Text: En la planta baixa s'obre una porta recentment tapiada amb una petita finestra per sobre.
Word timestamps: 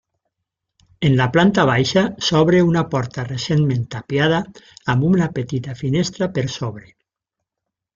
En 1.09 1.17
la 1.19 1.27
planta 1.35 1.65
baixa 1.71 2.03
s'obre 2.29 2.63
una 2.69 2.83
porta 2.95 3.27
recentment 3.29 3.87
tapiada 3.99 4.43
amb 4.95 5.09
una 5.15 5.33
petita 5.39 5.81
finestra 5.87 6.35
per 6.39 6.51
sobre. 6.61 6.93